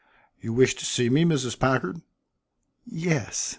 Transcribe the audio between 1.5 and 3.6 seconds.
Packard?" "Yes."